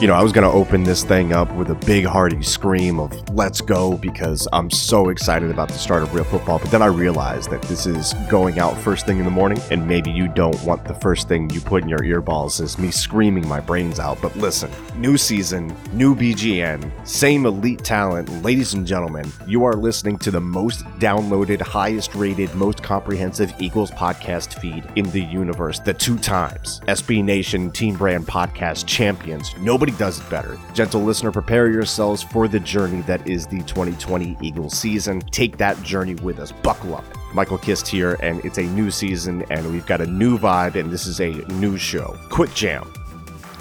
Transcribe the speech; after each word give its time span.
You 0.00 0.06
know, 0.06 0.14
I 0.14 0.22
was 0.22 0.30
going 0.30 0.48
to 0.48 0.56
open 0.56 0.84
this 0.84 1.02
thing 1.02 1.32
up 1.32 1.52
with 1.54 1.70
a 1.70 1.74
big 1.74 2.04
hearty 2.04 2.40
scream 2.40 3.00
of 3.00 3.12
let's 3.30 3.60
go 3.60 3.96
because 3.96 4.46
I'm 4.52 4.70
so 4.70 5.08
excited 5.08 5.50
about 5.50 5.66
the 5.66 5.74
start 5.74 6.04
of 6.04 6.14
real 6.14 6.22
football. 6.22 6.60
But 6.60 6.70
then 6.70 6.82
I 6.82 6.86
realized 6.86 7.50
that 7.50 7.62
this 7.62 7.84
is 7.84 8.14
going 8.30 8.60
out 8.60 8.78
first 8.78 9.06
thing 9.06 9.18
in 9.18 9.24
the 9.24 9.30
morning, 9.32 9.60
and 9.72 9.88
maybe 9.88 10.12
you 10.12 10.28
don't 10.28 10.62
want 10.62 10.84
the 10.84 10.94
first 10.94 11.26
thing 11.26 11.50
you 11.50 11.60
put 11.60 11.82
in 11.82 11.88
your 11.88 11.98
earballs 11.98 12.60
is 12.60 12.78
me 12.78 12.92
screaming 12.92 13.48
my 13.48 13.58
brains 13.58 13.98
out. 13.98 14.22
But 14.22 14.36
listen, 14.36 14.70
new 14.94 15.16
season, 15.16 15.76
new 15.92 16.14
BGN, 16.14 16.92
same 17.04 17.44
elite 17.44 17.82
talent. 17.82 18.44
Ladies 18.44 18.74
and 18.74 18.86
gentlemen, 18.86 19.28
you 19.48 19.64
are 19.64 19.74
listening 19.74 20.16
to 20.18 20.30
the 20.30 20.40
most 20.40 20.84
downloaded, 21.00 21.60
highest 21.60 22.14
rated, 22.14 22.54
most 22.54 22.84
comprehensive 22.84 23.52
Eagles 23.58 23.90
podcast 23.90 24.60
feed 24.60 24.84
in 24.94 25.10
the 25.10 25.22
universe. 25.22 25.80
The 25.80 25.94
two 25.94 26.18
times 26.18 26.82
SB 26.86 27.24
Nation 27.24 27.72
Team 27.72 27.96
Brand 27.96 28.28
Podcast 28.28 28.86
champions. 28.86 29.52
Nobody 29.58 29.87
does 29.96 30.20
it 30.20 30.28
better. 30.28 30.58
Gentle 30.74 31.02
listener, 31.02 31.32
prepare 31.32 31.70
yourselves 31.70 32.22
for 32.22 32.48
the 32.48 32.60
journey 32.60 33.00
that 33.02 33.26
is 33.26 33.46
the 33.46 33.62
2020 33.62 34.36
Eagles 34.42 34.76
season. 34.76 35.20
Take 35.30 35.56
that 35.58 35.80
journey 35.82 36.16
with 36.16 36.38
us. 36.38 36.52
Buckle 36.52 36.96
up. 36.96 37.04
Michael 37.32 37.58
Kist 37.58 37.86
here, 37.86 38.16
and 38.20 38.44
it's 38.44 38.58
a 38.58 38.62
new 38.62 38.90
season, 38.90 39.44
and 39.50 39.70
we've 39.70 39.86
got 39.86 40.00
a 40.00 40.06
new 40.06 40.38
vibe, 40.38 40.74
and 40.74 40.90
this 40.90 41.06
is 41.06 41.20
a 41.20 41.30
new 41.54 41.76
show. 41.76 42.16
Quick 42.30 42.52
Jam. 42.54 42.97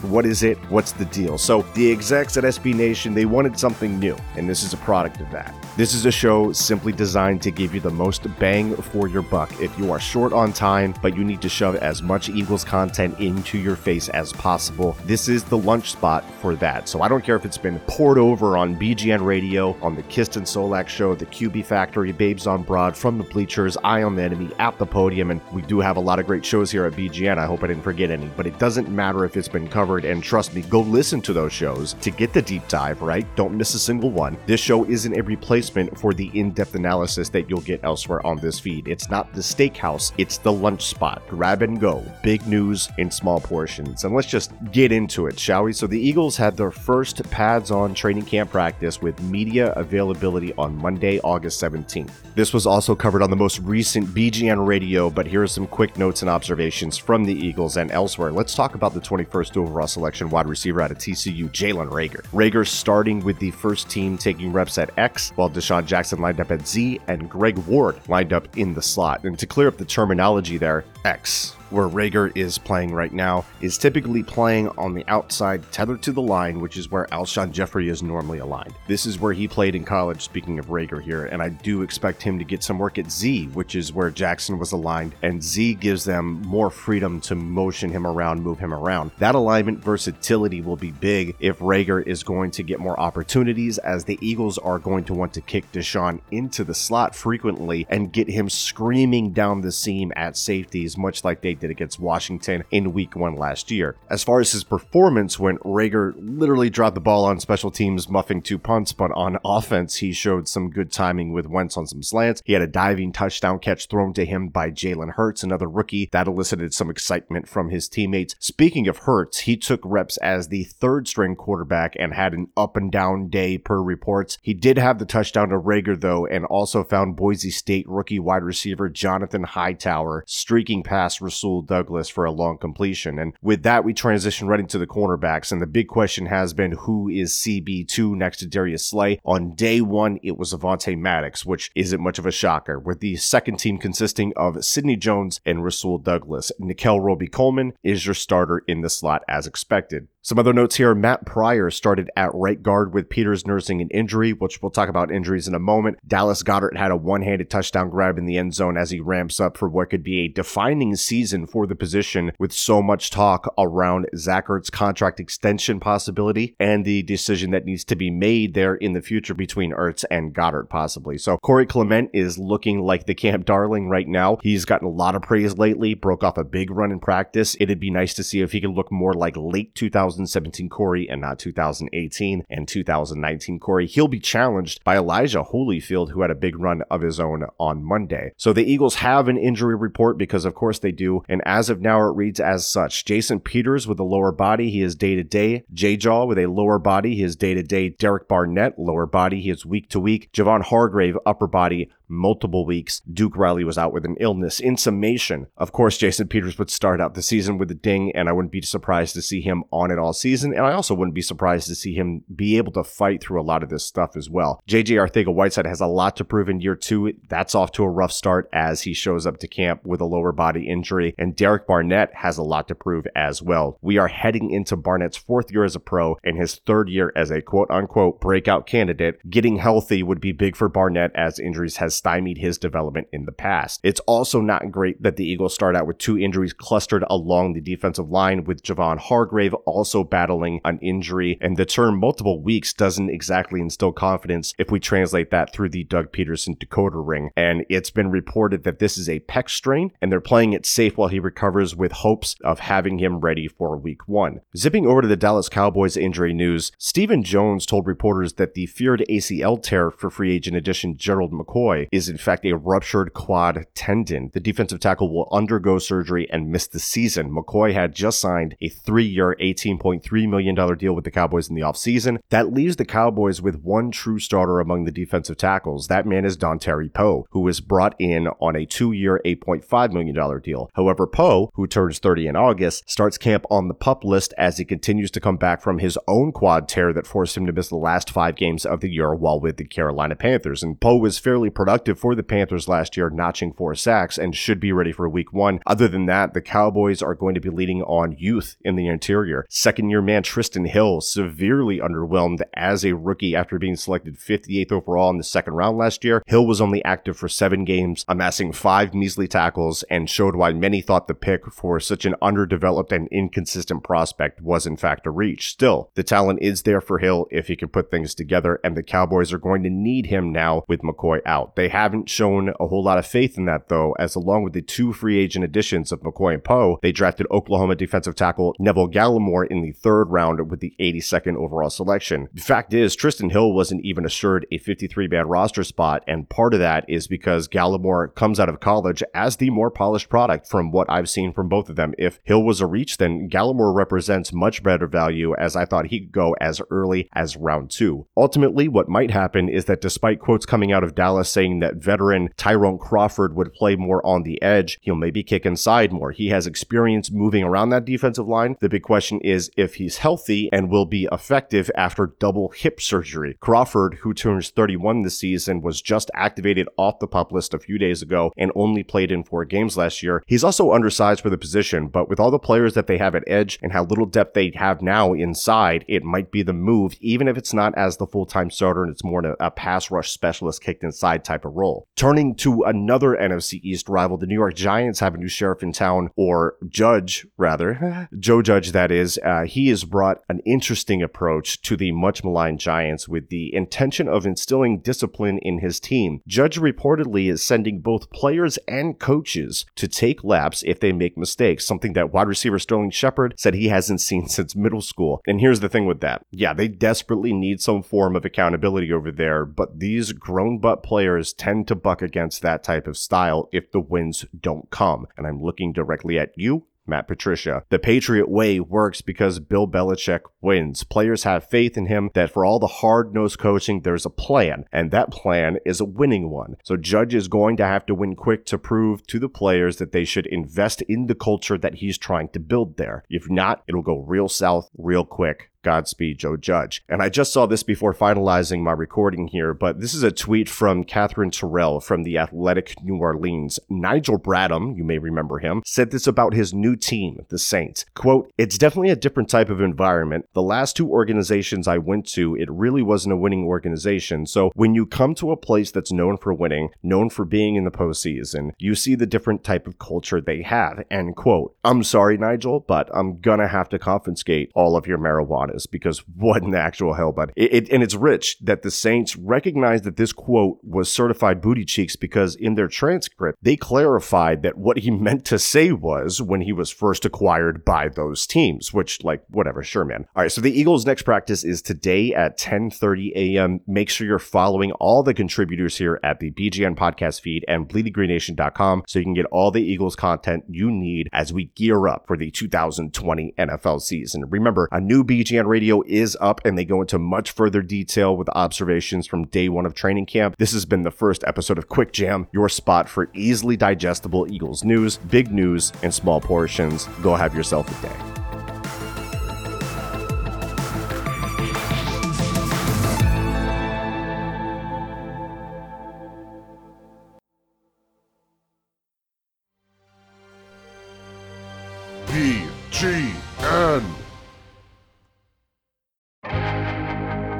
What 0.03 0.25
is 0.25 0.43
it? 0.43 0.57
What's 0.69 0.91
the 0.91 1.05
deal? 1.05 1.37
So, 1.37 1.63
the 1.73 1.91
execs 1.91 2.37
at 2.37 2.43
SB 2.43 2.75
Nation, 2.75 3.13
they 3.13 3.25
wanted 3.25 3.57
something 3.57 3.99
new, 3.99 4.15
and 4.35 4.47
this 4.47 4.63
is 4.63 4.73
a 4.73 4.77
product 4.77 5.19
of 5.21 5.31
that. 5.31 5.55
This 5.75 5.93
is 5.93 6.05
a 6.05 6.11
show 6.11 6.51
simply 6.53 6.91
designed 6.91 7.41
to 7.43 7.51
give 7.51 7.73
you 7.73 7.79
the 7.79 7.89
most 7.89 8.27
bang 8.39 8.75
for 8.75 9.07
your 9.07 9.21
buck. 9.21 9.51
If 9.61 9.77
you 9.77 9.91
are 9.91 9.99
short 9.99 10.33
on 10.33 10.53
time, 10.53 10.93
but 11.01 11.15
you 11.15 11.23
need 11.23 11.41
to 11.41 11.49
shove 11.49 11.75
as 11.75 12.01
much 12.01 12.29
Eagles 12.29 12.63
content 12.63 13.19
into 13.19 13.57
your 13.57 13.75
face 13.75 14.09
as 14.09 14.33
possible, 14.33 14.95
this 15.05 15.27
is 15.27 15.43
the 15.43 15.57
lunch 15.57 15.91
spot 15.91 16.23
for 16.41 16.55
that. 16.55 16.89
So 16.89 17.01
I 17.01 17.07
don't 17.07 17.23
care 17.23 17.35
if 17.35 17.45
it's 17.45 17.57
been 17.57 17.79
poured 17.87 18.17
over 18.17 18.57
on 18.57 18.75
BGN 18.75 19.23
Radio, 19.23 19.77
on 19.81 19.95
the 19.95 20.03
Kist 20.03 20.35
and 20.35 20.45
Solak 20.45 20.87
show, 20.87 21.15
the 21.15 21.25
QB 21.25 21.65
Factory, 21.65 22.11
Babes 22.11 22.47
on 22.47 22.63
Broad, 22.63 22.97
From 22.97 23.17
the 23.17 23.23
Bleachers, 23.23 23.77
Eye 23.83 24.03
on 24.03 24.15
the 24.15 24.23
Enemy, 24.23 24.51
At 24.59 24.77
the 24.77 24.85
Podium, 24.85 25.31
and 25.31 25.41
we 25.51 25.61
do 25.61 25.79
have 25.79 25.97
a 25.97 26.01
lot 26.01 26.19
of 26.19 26.27
great 26.27 26.45
shows 26.45 26.71
here 26.71 26.85
at 26.85 26.93
BGN. 26.93 27.37
I 27.37 27.45
hope 27.45 27.63
I 27.63 27.67
didn't 27.67 27.83
forget 27.83 28.11
any, 28.11 28.29
but 28.35 28.45
it 28.45 28.59
doesn't 28.59 28.89
matter 28.89 29.25
if 29.25 29.37
it's 29.37 29.47
been 29.47 29.67
covered, 29.67 29.86
and 29.95 30.21
trust 30.21 30.53
me, 30.53 30.61
go 30.63 30.81
listen 30.81 31.21
to 31.21 31.33
those 31.33 31.53
shows 31.53 31.93
to 31.93 32.11
get 32.11 32.33
the 32.33 32.41
deep 32.41 32.67
dive, 32.67 33.01
right? 33.01 33.25
Don't 33.35 33.55
miss 33.55 33.73
a 33.73 33.79
single 33.79 34.11
one. 34.11 34.37
This 34.45 34.59
show 34.59 34.85
isn't 34.85 35.17
a 35.17 35.23
replacement 35.23 35.97
for 35.97 36.13
the 36.13 36.29
in 36.33 36.51
depth 36.51 36.75
analysis 36.75 37.29
that 37.29 37.49
you'll 37.49 37.61
get 37.61 37.83
elsewhere 37.83 38.25
on 38.25 38.37
this 38.37 38.59
feed. 38.59 38.87
It's 38.87 39.09
not 39.09 39.31
the 39.33 39.41
steakhouse, 39.41 40.11
it's 40.17 40.37
the 40.37 40.51
lunch 40.51 40.85
spot. 40.85 41.23
Grab 41.29 41.61
and 41.61 41.79
go. 41.79 42.03
Big 42.23 42.45
news 42.47 42.89
in 42.97 43.09
small 43.09 43.39
portions. 43.39 44.03
And 44.03 44.13
let's 44.13 44.27
just 44.27 44.51
get 44.71 44.91
into 44.91 45.27
it, 45.27 45.39
shall 45.39 45.63
we? 45.63 45.73
So, 45.73 45.87
the 45.87 45.99
Eagles 45.99 46.35
had 46.35 46.57
their 46.57 46.71
first 46.71 47.23
pads 47.31 47.71
on 47.71 47.93
training 47.93 48.25
camp 48.25 48.51
practice 48.51 49.01
with 49.01 49.21
media 49.21 49.71
availability 49.73 50.53
on 50.57 50.75
Monday, 50.75 51.19
August 51.21 51.61
17th. 51.61 52.11
This 52.35 52.53
was 52.53 52.65
also 52.65 52.95
covered 52.95 53.21
on 53.21 53.29
the 53.29 53.35
most 53.35 53.59
recent 53.59 54.07
BGN 54.07 54.65
radio, 54.65 55.09
but 55.09 55.27
here 55.27 55.43
are 55.43 55.47
some 55.47 55.67
quick 55.67 55.97
notes 55.97 56.21
and 56.21 56.29
observations 56.29 56.97
from 56.97 57.23
the 57.23 57.33
Eagles 57.33 57.77
and 57.77 57.91
elsewhere. 57.91 58.31
Let's 58.31 58.55
talk 58.55 58.75
about 58.75 58.93
the 58.93 58.99
21st 58.99 59.57
overall 59.57 59.76
selection 59.85 60.29
wide 60.29 60.47
receiver 60.47 60.81
out 60.81 60.91
of 60.91 60.97
TCU, 60.97 61.49
Jalen 61.49 61.89
Reagor. 61.89 62.23
Reagor 62.31 62.65
starting 62.65 63.23
with 63.23 63.37
the 63.39 63.51
first 63.51 63.89
team, 63.89 64.17
taking 64.17 64.53
reps 64.53 64.77
at 64.77 64.97
X, 64.97 65.31
while 65.35 65.49
DeSean 65.49 65.85
Jackson 65.85 66.21
lined 66.21 66.39
up 66.39 66.51
at 66.51 66.65
Z 66.65 67.01
and 67.07 67.29
Greg 67.29 67.57
Ward 67.59 67.99
lined 68.07 68.31
up 68.31 68.57
in 68.57 68.73
the 68.73 68.81
slot. 68.81 69.25
And 69.25 69.37
to 69.37 69.45
clear 69.45 69.67
up 69.67 69.77
the 69.77 69.85
terminology 69.85 70.57
there, 70.57 70.85
X 71.03 71.56
where 71.69 71.87
Reagor 71.87 72.31
is 72.35 72.57
playing 72.57 72.93
right 72.93 73.13
now, 73.13 73.45
is 73.61 73.77
typically 73.77 74.23
playing 74.23 74.69
on 74.77 74.93
the 74.93 75.05
outside, 75.07 75.63
tethered 75.71 76.01
to 76.03 76.11
the 76.11 76.21
line, 76.21 76.59
which 76.59 76.77
is 76.77 76.91
where 76.91 77.05
Alshon 77.07 77.51
Jeffery 77.51 77.89
is 77.89 78.03
normally 78.03 78.39
aligned. 78.39 78.75
This 78.87 79.05
is 79.05 79.19
where 79.19 79.33
he 79.33 79.47
played 79.47 79.75
in 79.75 79.83
college, 79.83 80.21
speaking 80.21 80.59
of 80.59 80.67
Reagor 80.67 81.01
here, 81.01 81.25
and 81.25 81.41
I 81.41 81.49
do 81.49 81.81
expect 81.81 82.21
him 82.21 82.39
to 82.39 82.45
get 82.45 82.63
some 82.63 82.79
work 82.79 82.97
at 82.97 83.11
Z, 83.11 83.47
which 83.53 83.75
is 83.75 83.93
where 83.93 84.09
Jackson 84.09 84.59
was 84.59 84.71
aligned, 84.71 85.15
and 85.21 85.43
Z 85.43 85.75
gives 85.75 86.03
them 86.03 86.41
more 86.41 86.69
freedom 86.69 87.21
to 87.21 87.35
motion 87.35 87.89
him 87.91 88.05
around, 88.05 88.41
move 88.41 88.59
him 88.59 88.73
around. 88.73 89.11
That 89.19 89.35
alignment 89.35 89.83
versatility 89.83 90.61
will 90.61 90.75
be 90.75 90.91
big 90.91 91.35
if 91.39 91.59
Reagor 91.59 92.05
is 92.05 92.23
going 92.23 92.51
to 92.51 92.63
get 92.63 92.79
more 92.79 92.99
opportunities, 92.99 93.77
as 93.77 94.05
the 94.05 94.19
Eagles 94.21 94.57
are 94.57 94.79
going 94.79 95.03
to 95.05 95.13
want 95.13 95.33
to 95.33 95.41
kick 95.41 95.71
DeSean 95.71 96.21
into 96.31 96.63
the 96.63 96.73
slot 96.73 97.15
frequently 97.15 97.85
and 97.89 98.11
get 98.11 98.29
him 98.29 98.49
screaming 98.49 99.31
down 99.31 99.61
the 99.61 99.71
seam 99.71 100.11
at 100.15 100.37
safeties, 100.37 100.97
much 100.97 101.23
like 101.23 101.41
they 101.41 101.53
did 101.57 101.71
against 101.71 101.99
Washington 101.99 102.63
in 102.71 102.93
week 102.93 103.15
one 103.15 103.35
last 103.35 103.71
year. 103.71 103.95
As 104.09 104.23
far 104.23 104.39
as 104.39 104.51
his 104.51 104.63
performance 104.63 105.39
went, 105.39 105.59
Reagor 105.61 106.13
literally 106.17 106.69
dropped 106.69 106.95
the 106.95 107.01
ball 107.01 107.25
on 107.25 107.39
special 107.39 107.71
teams, 107.71 108.09
muffing 108.09 108.41
two 108.41 108.57
punts, 108.57 108.93
but 108.93 109.11
on 109.11 109.37
offense, 109.43 109.97
he 109.97 110.11
showed 110.11 110.47
some 110.47 110.69
good 110.69 110.91
timing 110.91 111.33
with 111.33 111.47
Wentz 111.47 111.77
on 111.77 111.87
some 111.87 112.03
slants. 112.03 112.41
He 112.45 112.53
had 112.53 112.61
a 112.61 112.67
diving 112.67 113.11
touchdown 113.11 113.59
catch 113.59 113.87
thrown 113.87 114.13
to 114.13 114.25
him 114.25 114.49
by 114.49 114.71
Jalen 114.71 115.13
Hurts, 115.13 115.43
another 115.43 115.67
rookie. 115.67 116.09
That 116.11 116.27
elicited 116.27 116.73
some 116.73 116.89
excitement 116.89 117.47
from 117.47 117.69
his 117.69 117.87
teammates. 117.87 118.35
Speaking 118.39 118.87
of 118.87 118.99
Hurts, 118.99 119.39
he 119.39 119.57
took 119.57 119.81
reps 119.83 120.17
as 120.17 120.47
the 120.47 120.63
third 120.63 121.07
string 121.07 121.35
quarterback 121.35 121.95
and 121.99 122.13
had 122.13 122.33
an 122.33 122.49
up 122.55 122.77
and 122.77 122.91
down 122.91 123.29
day 123.29 123.57
per 123.57 123.81
reports. 123.81 124.37
He 124.41 124.53
did 124.53 124.77
have 124.77 124.99
the 124.99 125.05
touchdown 125.05 125.49
to 125.49 125.59
Reagor, 125.59 125.99
though, 125.99 126.25
and 126.25 126.45
also 126.45 126.83
found 126.83 127.15
Boise 127.15 127.51
State 127.51 127.87
rookie 127.87 128.19
wide 128.19 128.43
receiver 128.43 128.89
Jonathan 128.89 129.43
Hightower 129.43 130.23
streaking 130.27 130.83
past 130.83 131.21
Rasul 131.21 131.46
Douglas 131.65 132.09
for 132.09 132.25
a 132.25 132.31
long 132.31 132.57
completion. 132.57 133.19
And 133.19 133.33
with 133.41 133.63
that, 133.63 133.83
we 133.83 133.93
transition 133.93 134.47
right 134.47 134.59
into 134.59 134.77
the 134.77 134.87
cornerbacks. 134.87 135.51
And 135.51 135.61
the 135.61 135.67
big 135.67 135.87
question 135.87 136.25
has 136.27 136.53
been 136.53 136.73
who 136.73 137.09
is 137.09 137.33
CB2 137.33 138.15
next 138.15 138.37
to 138.37 138.47
Darius 138.47 138.85
Slay? 138.85 139.19
On 139.25 139.55
day 139.55 139.81
one, 139.81 140.19
it 140.23 140.37
was 140.37 140.53
Avonte 140.53 140.97
Maddox, 140.97 141.45
which 141.45 141.71
isn't 141.75 142.01
much 142.01 142.19
of 142.19 142.25
a 142.25 142.31
shocker, 142.31 142.79
with 142.79 142.99
the 142.99 143.15
second 143.15 143.57
team 143.57 143.77
consisting 143.77 144.33
of 144.35 144.63
Sidney 144.63 144.95
Jones 144.95 145.39
and 145.45 145.63
Rasul 145.63 145.97
Douglas. 145.97 146.51
Nickell 146.59 146.99
Robey-Coleman 146.99 147.73
is 147.83 148.05
your 148.05 148.15
starter 148.15 148.63
in 148.67 148.81
the 148.81 148.89
slot 148.89 149.23
as 149.27 149.47
expected. 149.47 150.07
Some 150.27 150.39
other 150.39 150.51
notes 150.51 150.75
here 150.75 150.93
Matt 150.93 151.25
Pryor 151.25 151.71
started 151.71 152.11
at 152.17 152.33
right 152.33 152.61
guard 152.61 152.93
with 152.93 153.07
Peters 153.07 153.47
nursing 153.47 153.79
an 153.79 153.87
injury, 153.91 154.33
which 154.33 154.61
we'll 154.61 154.71
talk 154.71 154.89
about 154.89 155.09
injuries 155.09 155.47
in 155.47 155.55
a 155.55 155.57
moment. 155.57 155.99
Dallas 156.05 156.43
Goedert 156.43 156.75
had 156.75 156.91
a 156.91 156.97
one 156.97 157.21
handed 157.21 157.49
touchdown 157.49 157.89
grab 157.89 158.17
in 158.17 158.25
the 158.25 158.37
end 158.37 158.53
zone 158.53 158.75
as 158.75 158.91
he 158.91 158.99
ramps 158.99 159.39
up 159.39 159.55
for 159.55 159.69
what 159.69 159.89
could 159.89 160.03
be 160.03 160.19
a 160.19 160.27
defining 160.27 160.97
season 160.97 161.47
for 161.47 161.65
the 161.65 161.75
position 161.77 162.33
with 162.37 162.51
so 162.51 162.81
much 162.81 163.09
talk 163.09 163.53
around 163.57 164.07
Zach 164.17 164.47
Ertz's 164.47 164.69
contract 164.69 165.21
extension 165.21 165.79
possibility 165.79 166.57
and 166.59 166.83
the 166.83 167.03
decision 167.03 167.51
that 167.51 167.63
needs 167.63 167.85
to 167.85 167.95
be 167.95 168.11
made 168.11 168.53
there 168.53 168.75
in 168.75 168.91
the 168.91 169.01
future 169.01 169.33
between 169.33 169.71
Ertz 169.71 170.03
and 170.11 170.35
Goedert, 170.35 170.67
possibly. 170.67 171.17
So 171.17 171.37
Corey 171.37 171.65
Clement 171.65 172.09
is 172.13 172.37
looking 172.37 172.81
like 172.81 173.05
the 173.05 173.15
camp 173.15 173.45
darling 173.45 173.87
right 173.87 174.09
now. 174.09 174.39
He's 174.43 174.65
gotten 174.65 174.89
a 174.89 174.91
lot 174.91 175.15
of 175.15 175.21
praise 175.21 175.57
lately, 175.57 175.93
broke 175.93 176.25
off 176.25 176.37
a 176.37 176.43
big 176.43 176.69
run 176.69 176.91
in 176.91 176.99
practice. 176.99 177.55
It'd 177.61 177.79
be 177.79 177.91
nice 177.91 178.13
to 178.15 178.25
see 178.25 178.41
if 178.41 178.51
he 178.51 178.59
can 178.59 178.73
look 178.73 178.91
more 178.91 179.13
like 179.13 179.37
late 179.37 179.73
2000. 179.73 180.16
2017 180.17 180.69
Corey 180.69 181.09
and 181.09 181.21
not 181.21 181.39
2018 181.39 182.43
and 182.49 182.67
2019 182.67 183.59
Corey. 183.59 183.87
He'll 183.87 184.07
be 184.07 184.19
challenged 184.19 184.83
by 184.83 184.97
Elijah 184.97 185.43
Holyfield, 185.43 186.11
who 186.11 186.21
had 186.21 186.31
a 186.31 186.35
big 186.35 186.59
run 186.59 186.81
of 186.89 187.01
his 187.01 187.19
own 187.19 187.45
on 187.59 187.83
Monday. 187.83 188.31
So 188.37 188.53
the 188.53 188.69
Eagles 188.69 188.95
have 188.95 189.27
an 189.27 189.37
injury 189.37 189.75
report 189.75 190.17
because, 190.17 190.45
of 190.45 190.55
course, 190.55 190.79
they 190.79 190.91
do. 190.91 191.23
And 191.29 191.41
as 191.45 191.69
of 191.69 191.81
now, 191.81 192.01
it 192.01 192.15
reads 192.15 192.39
as 192.39 192.67
such 192.67 193.05
Jason 193.05 193.39
Peters 193.39 193.87
with 193.87 193.99
a 193.99 194.03
lower 194.03 194.31
body, 194.31 194.69
he 194.69 194.81
is 194.81 194.95
day 194.95 195.15
to 195.15 195.23
day. 195.23 195.63
J 195.73 195.97
Jaw 195.97 196.25
with 196.25 196.39
a 196.39 196.47
lower 196.47 196.79
body, 196.79 197.15
he 197.15 197.23
is 197.23 197.35
day 197.35 197.53
to 197.53 197.63
day. 197.63 197.89
Derek 197.89 198.27
Barnett, 198.27 198.79
lower 198.79 199.05
body, 199.05 199.41
he 199.41 199.49
is 199.49 199.65
week 199.65 199.89
to 199.89 199.99
week. 199.99 200.31
Javon 200.33 200.63
Hargrave, 200.63 201.17
upper 201.25 201.47
body. 201.47 201.91
Multiple 202.07 202.65
weeks. 202.65 203.01
Duke 203.11 203.37
Riley 203.37 203.63
was 203.63 203.77
out 203.77 203.93
with 203.93 204.05
an 204.05 204.15
illness. 204.19 204.59
In 204.59 204.77
summation, 204.77 205.47
of 205.57 205.71
course, 205.71 205.97
Jason 205.97 206.27
Peters 206.27 206.57
would 206.57 206.69
start 206.69 207.01
out 207.01 207.13
the 207.13 207.21
season 207.21 207.57
with 207.57 207.71
a 207.71 207.75
ding, 207.75 208.11
and 208.15 208.29
I 208.29 208.31
wouldn't 208.31 208.51
be 208.51 208.61
surprised 208.61 209.13
to 209.15 209.21
see 209.21 209.41
him 209.41 209.63
on 209.71 209.91
it 209.91 209.99
all 209.99 210.13
season. 210.13 210.53
And 210.53 210.65
I 210.65 210.73
also 210.73 210.95
wouldn't 210.95 211.15
be 211.15 211.21
surprised 211.21 211.67
to 211.67 211.75
see 211.75 211.93
him 211.93 212.23
be 212.33 212.57
able 212.57 212.71
to 212.73 212.83
fight 212.83 213.21
through 213.21 213.41
a 213.41 213.43
lot 213.43 213.63
of 213.63 213.69
this 213.69 213.85
stuff 213.85 214.15
as 214.15 214.29
well. 214.29 214.61
JJ 214.67 214.95
Arcega 214.97 215.33
Whiteside 215.33 215.65
has 215.65 215.81
a 215.81 215.87
lot 215.87 216.15
to 216.17 216.25
prove 216.25 216.49
in 216.49 216.61
year 216.61 216.75
two. 216.75 217.13
That's 217.27 217.55
off 217.55 217.71
to 217.73 217.83
a 217.83 217.89
rough 217.89 218.11
start 218.11 218.49
as 218.53 218.81
he 218.81 218.93
shows 218.93 219.25
up 219.25 219.37
to 219.39 219.47
camp 219.47 219.85
with 219.85 220.01
a 220.01 220.05
lower 220.05 220.31
body 220.31 220.67
injury. 220.67 221.13
And 221.17 221.35
Derek 221.35 221.67
Barnett 221.67 222.13
has 222.15 222.37
a 222.37 222.43
lot 222.43 222.67
to 222.67 222.75
prove 222.75 223.07
as 223.15 223.41
well. 223.41 223.77
We 223.81 223.97
are 223.97 224.07
heading 224.07 224.51
into 224.51 224.75
Barnett's 224.75 225.17
fourth 225.17 225.51
year 225.51 225.63
as 225.63 225.75
a 225.75 225.79
pro 225.79 226.17
and 226.23 226.37
his 226.37 226.55
third 226.65 226.89
year 226.89 227.11
as 227.15 227.31
a 227.31 227.41
quote 227.41 227.69
unquote 227.69 228.21
breakout 228.21 228.65
candidate. 228.67 229.29
Getting 229.29 229.57
healthy 229.57 230.03
would 230.03 230.21
be 230.21 230.31
big 230.31 230.55
for 230.55 230.69
Barnett 230.69 231.11
as 231.15 231.39
injuries 231.39 231.77
has 231.77 231.96
stymied 231.97 232.37
his 232.37 232.57
development 232.57 233.07
in 233.11 233.25
the 233.25 233.31
past. 233.31 233.79
It's 233.83 233.99
also 234.01 234.41
not 234.41 234.71
great 234.71 235.01
that 235.03 235.15
the 235.15 235.25
Eagles 235.25 235.53
start 235.53 235.75
out 235.75 235.87
with 235.87 235.97
two 235.97 236.17
injuries 236.17 236.53
clustered 236.53 237.03
along 237.09 237.53
the 237.53 237.61
defensive 237.61 238.09
line 238.09 238.43
with 238.43 238.63
Javon 238.63 238.99
Hargrave 238.99 239.53
also 239.65 240.03
battling 240.03 240.61
an 240.63 240.79
injury. 240.79 241.37
And 241.41 241.57
the 241.57 241.65
term 241.65 241.99
multiple 241.99 242.41
weeks 242.41 242.73
doesn't 242.73 243.09
exactly 243.09 243.59
instill 243.59 243.91
confidence 243.91 244.53
if 244.57 244.71
we 244.71 244.79
translate 244.79 245.31
that 245.31 245.53
through 245.53 245.69
the 245.69 245.83
Doug 245.83 246.11
Pederson 246.11 246.57
decoder 246.57 247.05
ring. 247.05 247.31
And 247.35 247.65
it's 247.69 247.89
been 247.89 248.09
reported 248.09 248.63
that 248.63 248.79
this 248.79 248.97
is 248.97 249.09
a 249.09 249.19
pec 249.21 249.49
strain 249.49 249.91
and 250.01 250.11
they're 250.11 250.21
playing 250.21 250.53
it 250.53 250.65
safe 250.65 250.97
while 250.97 251.09
he 251.09 251.19
recovers 251.19 251.75
with 251.75 251.91
hopes 251.91 252.35
of 252.43 252.59
having 252.59 252.99
him 252.99 253.19
ready 253.19 253.47
for 253.47 253.77
week 253.77 254.07
one. 254.07 254.41
Zipping 254.55 254.85
over 254.85 255.01
to 255.01 255.07
the 255.07 255.15
Dallas 255.15 255.49
Cowboys 255.49 255.97
injury 255.97 256.33
news, 256.33 256.71
Stephen 256.77 257.23
Jones 257.23 257.65
told 257.65 257.87
reporters 257.87 258.33
that 258.33 258.53
the 258.53 258.65
feared 258.65 259.03
ACL 259.09 259.61
tear 259.61 259.91
for 259.91 260.09
free 260.09 260.33
agent 260.33 260.55
addition 260.55 260.97
Gerald 260.97 261.31
McCoy 261.31 261.86
is 261.91 262.09
in 262.09 262.17
fact 262.17 262.45
a 262.45 262.53
ruptured 262.53 263.13
quad 263.13 263.65
tendon. 263.73 264.31
The 264.33 264.39
defensive 264.39 264.79
tackle 264.79 265.13
will 265.13 265.29
undergo 265.31 265.79
surgery 265.79 266.29
and 266.29 266.51
miss 266.51 266.67
the 266.67 266.79
season. 266.79 267.31
McCoy 267.31 267.73
had 267.73 267.93
just 267.93 268.19
signed 268.19 268.55
a 268.61 268.69
three 268.69 269.05
year, 269.05 269.35
$18.3 269.39 270.29
million 270.29 270.77
deal 270.77 270.93
with 270.93 271.03
the 271.03 271.11
Cowboys 271.11 271.49
in 271.49 271.55
the 271.55 271.61
offseason. 271.61 272.19
That 272.29 272.53
leaves 272.53 272.75
the 272.75 272.85
Cowboys 272.85 273.41
with 273.41 273.61
one 273.61 273.91
true 273.91 274.19
starter 274.19 274.59
among 274.59 274.85
the 274.85 274.91
defensive 274.91 275.37
tackles. 275.37 275.87
That 275.87 276.05
man 276.05 276.25
is 276.25 276.37
Dontari 276.37 276.93
Poe, 276.93 277.25
who 277.31 277.41
was 277.41 277.61
brought 277.61 277.95
in 277.99 278.27
on 278.39 278.55
a 278.55 278.65
two 278.65 278.91
year, 278.91 279.21
$8.5 279.25 279.91
million 279.91 280.41
deal. 280.41 280.69
However, 280.75 281.07
Poe, 281.07 281.49
who 281.53 281.67
turns 281.67 281.99
30 281.99 282.27
in 282.27 282.35
August, 282.35 282.89
starts 282.89 283.17
camp 283.17 283.45
on 283.49 283.67
the 283.67 283.73
pup 283.73 284.03
list 284.03 284.33
as 284.37 284.57
he 284.57 284.65
continues 284.65 285.11
to 285.11 285.19
come 285.19 285.37
back 285.37 285.61
from 285.61 285.79
his 285.79 285.97
own 286.07 286.31
quad 286.31 286.67
tear 286.67 286.93
that 286.93 287.07
forced 287.07 287.37
him 287.37 287.45
to 287.45 287.53
miss 287.53 287.69
the 287.69 287.75
last 287.75 288.09
five 288.09 288.35
games 288.35 288.65
of 288.65 288.81
the 288.81 288.89
year 288.89 289.13
while 289.13 289.39
with 289.39 289.57
the 289.57 289.65
Carolina 289.65 290.15
Panthers. 290.15 290.63
And 290.63 290.79
Poe 290.79 290.97
was 290.97 291.19
fairly 291.19 291.49
productive 291.49 291.76
for 291.97 292.15
the 292.15 292.23
Panthers 292.23 292.67
last 292.67 292.97
year, 292.97 293.09
notching 293.09 293.53
four 293.53 293.75
sacks 293.75 294.17
and 294.17 294.35
should 294.35 294.59
be 294.59 294.71
ready 294.71 294.91
for 294.91 295.07
week 295.09 295.33
one. 295.33 295.59
Other 295.65 295.87
than 295.87 296.05
that, 296.07 296.33
the 296.33 296.41
Cowboys 296.41 297.01
are 297.01 297.15
going 297.15 297.35
to 297.35 297.41
be 297.41 297.49
leading 297.49 297.81
on 297.83 298.15
youth 298.17 298.55
in 298.63 298.75
the 298.75 298.87
interior. 298.87 299.45
Second 299.49 299.89
year 299.89 300.01
man 300.01 300.23
Trysten 300.23 300.67
Hill 300.67 301.01
severely 301.01 301.79
underwhelmed 301.79 302.41
as 302.53 302.85
a 302.85 302.95
rookie 302.95 303.35
after 303.35 303.59
being 303.59 303.75
selected 303.75 304.17
58th 304.17 304.71
overall 304.71 305.09
in 305.09 305.17
the 305.17 305.23
second 305.23 305.53
round 305.53 305.77
last 305.77 306.03
year. 306.03 306.21
Hill 306.25 306.45
was 306.45 306.61
only 306.61 306.83
active 306.83 307.17
for 307.17 307.29
seven 307.29 307.65
games, 307.65 308.05
amassing 308.07 308.51
five 308.51 308.93
measly 308.93 309.27
tackles, 309.27 309.83
and 309.83 310.09
showed 310.09 310.35
why 310.35 310.53
many 310.53 310.81
thought 310.81 311.07
the 311.07 311.13
pick 311.13 311.51
for 311.51 311.79
such 311.79 312.05
an 312.05 312.15
underdeveloped 312.21 312.91
and 312.91 313.07
inconsistent 313.09 313.83
prospect 313.83 314.41
was 314.41 314.65
in 314.65 314.77
fact 314.77 315.05
a 315.05 315.11
reach. 315.11 315.49
Still, 315.49 315.89
the 315.95 316.03
talent 316.03 316.39
is 316.41 316.63
there 316.63 316.81
for 316.81 316.99
Hill 316.99 317.27
if 317.31 317.47
he 317.47 317.55
can 317.55 317.69
put 317.69 317.91
things 317.91 318.15
together, 318.15 318.59
and 318.63 318.75
the 318.75 318.83
Cowboys 318.83 319.33
are 319.33 319.37
going 319.37 319.63
to 319.63 319.69
need 319.69 320.07
him 320.07 320.31
now 320.31 320.63
with 320.67 320.81
McCoy 320.81 321.19
out. 321.25 321.55
They 321.55 321.66
haven't 321.69 322.09
shown 322.09 322.49
a 322.59 322.67
whole 322.67 322.83
lot 322.83 322.97
of 322.97 323.05
faith 323.05 323.37
in 323.37 323.45
that 323.45 323.69
though, 323.69 323.93
as 323.99 324.15
along 324.15 324.43
with 324.43 324.53
the 324.53 324.61
two 324.61 324.93
free 324.93 325.17
agent 325.19 325.45
additions 325.45 325.91
of 325.91 326.01
McCoy 326.01 326.33
and 326.33 326.43
Poe, 326.43 326.79
they 326.81 326.91
drafted 326.91 327.27
Oklahoma 327.31 327.75
defensive 327.75 328.15
tackle 328.15 328.55
Neville 328.59 328.89
Gallimore 328.89 329.47
in 329.47 329.61
the 329.61 329.71
third 329.71 330.05
round 330.09 330.49
with 330.49 330.59
the 330.59 330.73
82nd 330.79 331.35
overall 331.35 331.69
selection. 331.69 332.27
The 332.33 332.41
fact 332.41 332.73
is, 332.73 332.95
Trysten 332.95 333.31
Hill 333.31 333.53
wasn't 333.53 333.85
even 333.85 334.05
assured 334.05 334.45
a 334.51 334.57
53 334.57 335.07
man 335.07 335.27
roster 335.27 335.63
spot, 335.63 336.03
and 336.07 336.29
part 336.29 336.53
of 336.53 336.59
that 336.59 336.85
is 336.87 337.07
because 337.07 337.47
Gallimore 337.47 338.13
comes 338.15 338.39
out 338.39 338.49
of 338.49 338.59
college 338.59 339.03
as 339.13 339.37
the 339.37 339.49
more 339.49 339.71
polished 339.71 340.09
product 340.09 340.47
from 340.47 340.71
what 340.71 340.89
I've 340.89 341.09
seen 341.09 341.33
from 341.33 341.49
both 341.49 341.69
of 341.69 341.75
them. 341.75 341.93
If 341.97 342.19
Hill 342.23 342.43
was 342.43 342.61
a 342.61 342.67
reach, 342.67 342.97
then 342.97 343.29
Gallimore 343.29 343.75
represents 343.75 344.33
much 344.33 344.63
better 344.63 344.87
value, 344.87 345.35
as 345.35 345.55
I 345.55 345.65
thought 345.65 345.87
he 345.87 345.99
could 345.99 346.11
go 346.11 346.35
as 346.39 346.61
early 346.69 347.09
as 347.13 347.37
round 347.37 347.71
two. 347.71 348.07
Ultimately, 348.15 348.67
what 348.67 348.89
might 348.89 349.11
happen 349.11 349.49
is 349.49 349.65
that 349.65 349.81
despite 349.81 350.19
quotes 350.19 350.45
coming 350.45 350.71
out 350.71 350.83
of 350.83 350.95
Dallas 350.95 351.29
saying 351.29 351.56
that 351.59 351.75
veteran 351.75 352.29
Tyrone 352.37 352.77
Crawford 352.77 353.35
would 353.35 353.53
play 353.53 353.75
more 353.75 354.05
on 354.05 354.23
the 354.23 354.41
edge, 354.41 354.79
he'll 354.81 354.95
maybe 354.95 355.23
kick 355.23 355.45
inside 355.45 355.91
more. 355.91 356.11
He 356.11 356.29
has 356.29 356.47
experience 356.47 357.11
moving 357.11 357.43
around 357.43 357.69
that 357.69 357.85
defensive 357.85 358.27
line. 358.27 358.55
The 358.59 358.69
big 358.69 358.83
question 358.83 359.19
is 359.21 359.51
if 359.57 359.75
he's 359.75 359.97
healthy 359.97 360.49
and 360.51 360.69
will 360.69 360.85
be 360.85 361.07
effective 361.11 361.69
after 361.75 362.13
double 362.19 362.49
hip 362.49 362.81
surgery. 362.81 363.37
Crawford, 363.39 363.99
who 364.01 364.13
turns 364.13 364.49
31 364.49 365.01
this 365.01 365.17
season, 365.17 365.61
was 365.61 365.81
just 365.81 366.09
activated 366.13 366.67
off 366.77 366.99
the 366.99 367.07
pup 367.07 367.31
list 367.31 367.53
a 367.53 367.59
few 367.59 367.77
days 367.77 368.01
ago 368.01 368.31
and 368.37 368.51
only 368.55 368.83
played 368.83 369.11
in 369.11 369.23
four 369.23 369.45
games 369.45 369.77
last 369.77 370.01
year. 370.01 370.23
He's 370.27 370.43
also 370.43 370.73
undersized 370.73 371.21
for 371.21 371.29
the 371.29 371.37
position, 371.37 371.87
but 371.87 372.09
with 372.09 372.19
all 372.19 372.31
the 372.31 372.39
players 372.39 372.73
that 372.73 372.87
they 372.87 372.97
have 372.97 373.15
at 373.15 373.23
edge 373.27 373.59
and 373.61 373.71
how 373.71 373.83
little 373.83 374.05
depth 374.05 374.33
they 374.33 374.51
have 374.55 374.81
now 374.81 375.13
inside, 375.13 375.85
it 375.87 376.03
might 376.03 376.31
be 376.31 376.43
the 376.43 376.53
move, 376.53 376.95
even 377.01 377.27
if 377.27 377.37
it's 377.37 377.53
not 377.53 377.77
as 377.77 377.97
the 377.97 378.07
full 378.07 378.25
time 378.25 378.49
starter 378.49 378.83
and 378.83 378.91
it's 378.91 379.03
more 379.03 379.17
a 379.39 379.51
pass 379.51 379.91
rush 379.91 380.11
specialist 380.11 380.61
kicked 380.61 380.83
inside 380.83 381.23
type 381.23 381.36
of 381.45 381.55
role. 381.55 381.87
Turning 381.95 382.35
to 382.35 382.63
another 382.63 383.09
NFC 383.15 383.59
East 383.63 383.89
rival, 383.89 384.17
the 384.17 384.27
New 384.27 384.35
York 384.35 384.55
Giants 384.55 384.99
have 384.99 385.15
a 385.15 385.17
new 385.17 385.27
sheriff 385.27 385.63
in 385.63 385.71
town, 385.71 386.09
or 386.15 386.55
judge, 386.67 387.25
rather. 387.37 388.07
Joe 388.19 388.41
Judge, 388.41 388.71
that 388.71 388.91
is. 388.91 389.19
Uh, 389.23 389.43
he 389.43 389.69
has 389.69 389.83
brought 389.83 390.21
an 390.29 390.39
interesting 390.45 391.01
approach 391.01 391.61
to 391.63 391.75
the 391.75 391.91
much 391.91 392.23
maligned 392.23 392.59
Giants 392.59 393.07
with 393.07 393.29
the 393.29 393.53
intention 393.53 394.07
of 394.07 394.25
instilling 394.25 394.79
discipline 394.79 395.39
in 395.39 395.59
his 395.59 395.79
team. 395.79 396.21
Judge 396.27 396.59
reportedly 396.59 397.29
is 397.29 397.43
sending 397.43 397.79
both 397.79 398.11
players 398.11 398.57
and 398.67 398.99
coaches 398.99 399.65
to 399.75 399.87
take 399.87 400.23
laps 400.23 400.63
if 400.65 400.79
they 400.79 400.91
make 400.91 401.17
mistakes, 401.17 401.65
something 401.65 401.93
that 401.93 402.11
wide 402.11 402.27
receiver 402.27 402.59
Sterling 402.59 402.91
Shepard 402.91 403.33
said 403.37 403.53
he 403.53 403.69
hasn't 403.69 404.01
seen 404.01 404.27
since 404.27 404.55
middle 404.55 404.81
school. 404.81 405.21
And 405.27 405.39
here's 405.39 405.59
the 405.59 405.69
thing 405.69 405.85
with 405.85 406.01
that. 406.01 406.25
Yeah, 406.31 406.53
they 406.53 406.67
desperately 406.67 407.33
need 407.33 407.61
some 407.61 407.83
form 407.83 408.15
of 408.15 408.25
accountability 408.25 408.91
over 408.91 409.11
there, 409.11 409.45
but 409.45 409.79
these 409.79 410.11
grown 410.11 410.59
butt 410.59 410.83
players 410.83 411.26
tend 411.33 411.67
to 411.67 411.75
buck 411.75 412.01
against 412.01 412.41
that 412.41 412.63
type 412.63 412.87
of 412.87 412.97
style 412.97 413.49
if 413.51 413.71
the 413.71 413.79
wins 413.79 414.25
don't 414.39 414.69
come. 414.69 415.07
And 415.17 415.25
I'm 415.25 415.41
looking 415.41 415.73
directly 415.73 416.19
at 416.19 416.31
you 416.35 416.67
Matt 416.87 417.07
Patricia. 417.07 417.63
The 417.69 417.79
Patriot 417.79 418.29
way 418.29 418.59
works 418.59 419.01
because 419.01 419.39
Bill 419.39 419.67
Belichick 419.67 420.21
wins. 420.41 420.83
Players 420.83 421.23
have 421.23 421.43
faith 421.43 421.77
in 421.77 421.87
him 421.87 422.09
that 422.13 422.31
for 422.31 422.45
all 422.45 422.59
the 422.59 422.67
hard 422.67 423.13
nosed 423.13 423.39
coaching, 423.39 423.81
there's 423.81 424.05
a 424.05 424.09
plan, 424.09 424.65
and 424.71 424.91
that 424.91 425.11
plan 425.11 425.57
is 425.65 425.79
a 425.79 425.85
winning 425.85 426.29
one. 426.29 426.55
So 426.63 426.77
Judge 426.77 427.13
is 427.13 427.27
going 427.27 427.57
to 427.57 427.65
have 427.65 427.85
to 427.87 427.95
win 427.95 428.15
quick 428.15 428.45
to 428.45 428.57
prove 428.57 429.05
to 429.07 429.19
the 429.19 429.29
players 429.29 429.77
that 429.77 429.91
they 429.91 430.05
should 430.05 430.27
invest 430.27 430.81
in 430.83 431.07
the 431.07 431.15
culture 431.15 431.57
that 431.57 431.75
he's 431.75 431.97
trying 431.97 432.29
to 432.29 432.39
build 432.39 432.77
there. 432.77 433.03
If 433.09 433.29
not, 433.29 433.63
it'll 433.67 433.81
go 433.81 433.99
real 433.99 434.29
south 434.29 434.69
real 434.77 435.05
quick. 435.05 435.51
Godspeed, 435.63 436.19
Joe 436.19 436.37
Judge. 436.37 436.83
And 436.87 437.01
I 437.01 437.09
just 437.09 437.33
saw 437.33 437.45
this 437.45 437.63
before 437.63 437.93
finalizing 437.93 438.61
my 438.61 438.71
recording 438.71 439.27
here, 439.27 439.53
but 439.53 439.79
this 439.79 439.93
is 439.93 440.03
a 440.03 440.11
tweet 440.11 440.47
from 440.47 440.83
Katherine 440.83 441.31
Terrell 441.31 441.79
from 441.79 442.03
the 442.03 442.17
Athletic 442.17 442.75
New 442.83 442.97
Orleans. 442.97 443.59
Nigel 443.69 444.19
Bradham, 444.19 444.77
you 444.77 444.83
may 444.83 444.97
remember 444.97 445.39
him, 445.39 445.61
said 445.65 445.91
this 445.91 446.07
about 446.07 446.33
his 446.33 446.53
new 446.53 446.75
team, 446.75 447.25
the 447.29 447.37
Saints. 447.37 447.85
Quote, 447.95 448.31
It's 448.37 448.57
definitely 448.57 448.91
a 448.91 448.95
different 448.95 449.29
type 449.29 449.49
of 449.49 449.61
environment. 449.61 450.25
The 450.33 450.41
last 450.41 450.75
two 450.75 450.89
organizations 450.89 451.67
I 451.67 451.77
went 451.77 452.07
to, 452.09 452.35
it 452.35 452.49
really 452.49 452.81
wasn't 452.81 453.13
a 453.13 453.17
winning 453.17 453.45
organization. 453.45 454.25
So 454.25 454.51
when 454.55 454.75
you 454.75 454.85
come 454.85 455.15
to 455.15 455.31
a 455.31 455.37
place 455.37 455.71
that's 455.71 455.91
known 455.91 456.17
for 456.17 456.33
winning, 456.33 456.69
known 456.83 457.09
for 457.09 457.25
being 457.25 457.55
in 457.55 457.65
the 457.65 457.71
postseason, 457.71 458.51
you 458.57 458.75
see 458.75 458.95
the 458.95 459.05
different 459.05 459.43
type 459.43 459.67
of 459.67 459.79
culture 459.79 460.21
they 460.21 460.41
have. 460.43 460.83
End 460.89 461.15
quote. 461.15 461.55
I'm 461.63 461.83
sorry, 461.83 462.17
Nigel, 462.17 462.61
but 462.61 462.89
I'm 462.93 463.19
gonna 463.19 463.47
have 463.47 463.69
to 463.69 463.79
confiscate 463.79 464.51
all 464.55 464.75
of 464.75 464.87
your 464.87 464.97
marijuana 464.97 465.46
because 465.67 465.99
what 466.15 466.43
in 466.43 466.51
the 466.51 466.59
actual 466.59 466.93
hell, 466.93 467.11
bud? 467.11 467.31
It, 467.35 467.53
it, 467.53 467.69
and 467.69 467.83
it's 467.83 467.95
rich 467.95 468.37
that 468.41 468.61
the 468.61 468.71
Saints 468.71 469.15
recognize 469.15 469.83
that 469.83 469.97
this 469.97 470.13
quote 470.13 470.57
was 470.63 470.91
certified 470.91 471.41
booty 471.41 471.65
cheeks 471.65 471.95
because 471.95 472.35
in 472.35 472.55
their 472.55 472.67
transcript, 472.67 473.39
they 473.41 473.55
clarified 473.55 474.43
that 474.43 474.57
what 474.57 474.79
he 474.79 474.91
meant 475.07 475.25
to 475.25 475.39
say 475.39 475.71
was 475.71 476.21
when 476.21 476.41
he 476.41 476.51
was 476.51 476.71
first 476.71 477.05
acquired 477.05 477.63
by 477.65 477.89
those 477.89 478.27
teams, 478.27 478.73
which 478.73 479.03
like, 479.03 479.23
whatever, 479.29 479.63
sure, 479.63 479.85
man. 479.85 480.05
All 480.15 480.23
right. 480.23 480.31
So 480.31 480.41
the 480.41 480.57
Eagles 480.57 480.85
next 480.85 481.03
practice 481.03 481.43
is 481.43 481.61
today 481.61 482.13
at 482.13 482.31
1030 482.31 483.13
a.m. 483.15 483.59
Make 483.67 483.89
sure 483.89 484.07
you're 484.07 484.19
following 484.19 484.71
all 484.73 485.03
the 485.03 485.13
contributors 485.13 485.77
here 485.77 485.99
at 486.03 486.19
the 486.19 486.31
BGN 486.31 486.75
podcast 486.75 487.21
feed 487.21 487.45
and 487.47 487.67
bleedinggreennation.com 487.67 488.83
so 488.87 488.99
you 488.99 489.05
can 489.05 489.13
get 489.13 489.25
all 489.27 489.51
the 489.51 489.63
Eagles 489.63 489.95
content 489.95 490.45
you 490.49 490.71
need 490.71 491.09
as 491.13 491.33
we 491.33 491.45
gear 491.55 491.87
up 491.87 492.05
for 492.07 492.17
the 492.17 492.31
2020 492.31 493.33
NFL 493.37 493.81
season. 493.81 494.25
Remember, 494.29 494.67
a 494.71 494.79
new 494.79 495.03
BGN 495.03 495.36
BGN 495.37 495.45
Radio 495.45 495.83
is 495.83 496.17
up 496.19 496.41
and 496.45 496.57
they 496.57 496.65
go 496.65 496.81
into 496.81 496.97
much 496.97 497.31
further 497.31 497.61
detail 497.61 498.15
with 498.15 498.29
observations 498.29 499.05
from 499.05 499.27
day 499.27 499.49
one 499.49 499.65
of 499.65 499.73
training 499.73 500.05
camp. 500.05 500.35
This 500.37 500.53
has 500.53 500.65
been 500.65 500.83
the 500.83 500.91
first 500.91 501.23
episode 501.27 501.57
of 501.57 501.67
Quick 501.67 501.93
Jam, 501.93 502.27
your 502.31 502.49
spot 502.49 502.89
for 502.89 503.09
easily 503.13 503.55
digestible 503.55 504.31
Eagles 504.31 504.63
news, 504.63 504.97
big 504.97 505.31
news, 505.31 505.71
and 505.83 505.93
small 505.93 506.19
portions. 506.19 506.85
Go 507.01 507.15
have 507.15 507.35
yourself 507.35 507.67
a 507.83 507.87
day. 507.87 508.16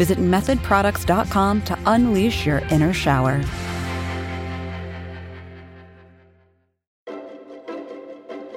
Visit 0.00 0.16
methodproducts.com 0.16 1.60
to 1.60 1.78
unleash 1.84 2.46
your 2.46 2.60
inner 2.70 2.94
shower. 2.94 3.42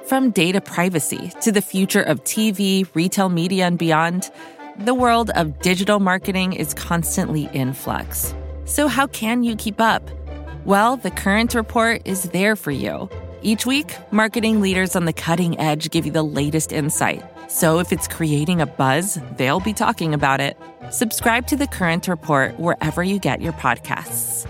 From 0.06 0.30
data 0.30 0.62
privacy 0.62 1.32
to 1.42 1.52
the 1.52 1.60
future 1.60 2.00
of 2.00 2.24
TV, 2.24 2.88
retail 2.94 3.28
media, 3.28 3.66
and 3.66 3.76
beyond, 3.76 4.30
the 4.78 4.94
world 4.94 5.28
of 5.34 5.60
digital 5.60 6.00
marketing 6.00 6.54
is 6.54 6.72
constantly 6.72 7.50
in 7.52 7.74
flux. 7.74 8.34
So, 8.64 8.88
how 8.88 9.06
can 9.06 9.42
you 9.42 9.54
keep 9.54 9.82
up? 9.82 10.10
Well, 10.64 10.96
the 10.96 11.10
Current 11.10 11.52
Report 11.54 12.00
is 12.06 12.22
there 12.22 12.56
for 12.56 12.70
you. 12.70 13.10
Each 13.42 13.66
week, 13.66 13.94
marketing 14.10 14.62
leaders 14.62 14.96
on 14.96 15.04
the 15.04 15.12
cutting 15.12 15.60
edge 15.60 15.90
give 15.90 16.06
you 16.06 16.12
the 16.12 16.22
latest 16.22 16.72
insight. 16.72 17.22
So, 17.50 17.80
if 17.80 17.92
it's 17.92 18.08
creating 18.08 18.62
a 18.62 18.66
buzz, 18.66 19.18
they'll 19.36 19.60
be 19.60 19.74
talking 19.74 20.14
about 20.14 20.40
it. 20.40 20.56
Subscribe 20.94 21.48
to 21.48 21.56
the 21.56 21.66
Current 21.66 22.06
Report 22.06 22.60
wherever 22.60 23.02
you 23.02 23.18
get 23.18 23.40
your 23.40 23.52
podcasts. 23.54 24.48